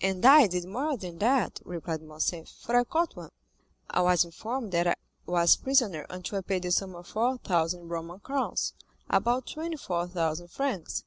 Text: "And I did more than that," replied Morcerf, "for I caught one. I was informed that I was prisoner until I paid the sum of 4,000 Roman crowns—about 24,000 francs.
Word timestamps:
"And 0.00 0.24
I 0.24 0.46
did 0.46 0.66
more 0.68 0.96
than 0.96 1.18
that," 1.18 1.58
replied 1.64 2.00
Morcerf, 2.00 2.48
"for 2.48 2.76
I 2.76 2.84
caught 2.84 3.16
one. 3.16 3.32
I 3.90 4.02
was 4.02 4.24
informed 4.24 4.70
that 4.70 4.86
I 4.86 4.94
was 5.26 5.56
prisoner 5.56 6.06
until 6.10 6.38
I 6.38 6.42
paid 6.42 6.62
the 6.62 6.70
sum 6.70 6.94
of 6.94 7.08
4,000 7.08 7.88
Roman 7.88 8.20
crowns—about 8.20 9.48
24,000 9.48 10.46
francs. 10.46 11.02